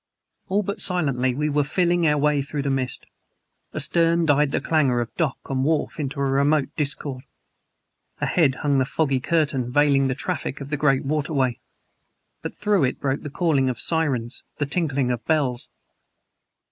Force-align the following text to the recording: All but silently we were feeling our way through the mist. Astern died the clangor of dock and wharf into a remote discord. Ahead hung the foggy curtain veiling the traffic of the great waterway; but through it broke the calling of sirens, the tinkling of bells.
All 0.49 0.63
but 0.63 0.81
silently 0.81 1.35
we 1.35 1.47
were 1.47 1.63
feeling 1.63 2.07
our 2.07 2.17
way 2.17 2.41
through 2.41 2.63
the 2.63 2.71
mist. 2.71 3.05
Astern 3.71 4.25
died 4.25 4.51
the 4.51 4.59
clangor 4.59 4.99
of 4.99 5.13
dock 5.15 5.37
and 5.47 5.63
wharf 5.63 5.99
into 5.99 6.19
a 6.19 6.23
remote 6.23 6.69
discord. 6.75 7.23
Ahead 8.19 8.55
hung 8.65 8.79
the 8.79 8.85
foggy 8.85 9.19
curtain 9.19 9.71
veiling 9.71 10.07
the 10.07 10.15
traffic 10.15 10.59
of 10.59 10.71
the 10.71 10.75
great 10.75 11.05
waterway; 11.05 11.59
but 12.41 12.55
through 12.55 12.83
it 12.85 12.99
broke 12.99 13.21
the 13.21 13.29
calling 13.29 13.69
of 13.69 13.77
sirens, 13.79 14.41
the 14.57 14.65
tinkling 14.65 15.11
of 15.11 15.23
bells. 15.27 15.69